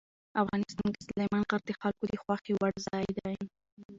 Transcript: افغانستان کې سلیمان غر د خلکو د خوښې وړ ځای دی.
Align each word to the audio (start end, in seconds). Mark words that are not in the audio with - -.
افغانستان 0.43 0.89
کې 0.95 1.01
سلیمان 1.09 1.43
غر 1.49 1.61
د 1.67 1.71
خلکو 1.81 2.03
د 2.07 2.13
خوښې 2.23 2.53
وړ 2.57 2.73
ځای 2.87 3.07
دی. 3.17 3.37